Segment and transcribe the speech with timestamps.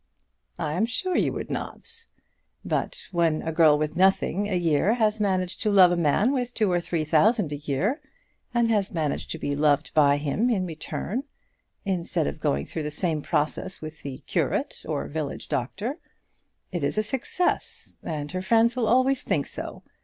[0.57, 2.07] "I am sure you would not.
[2.65, 6.55] But when a girl with nothing a year has managed to love a man with
[6.55, 8.01] two or three thousand a year,
[8.51, 11.25] and has managed to be loved by him in return,
[11.85, 15.99] instead of going through the same process with the curate or village doctor,
[16.71, 19.83] it is a success, and her friends will always think so.